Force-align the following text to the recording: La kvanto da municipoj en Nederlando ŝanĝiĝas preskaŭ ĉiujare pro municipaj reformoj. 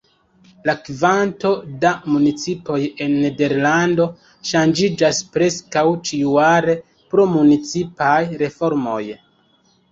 La 0.67 0.73
kvanto 0.85 1.51
da 1.83 1.91
municipoj 2.13 2.79
en 3.07 3.13
Nederlando 3.27 4.09
ŝanĝiĝas 4.53 5.21
preskaŭ 5.37 5.87
ĉiujare 6.11 6.79
pro 7.15 7.31
municipaj 7.39 8.19
reformoj. 8.45 9.01